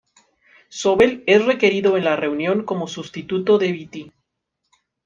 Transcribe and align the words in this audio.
Sobel 0.69 1.23
es 1.27 1.45
requerido 1.45 1.95
en 1.95 2.05
la 2.05 2.15
reunión 2.15 2.63
como 2.65 2.87
sustituto 2.87 3.59
de 3.59 3.71
Vitti. 3.71 4.11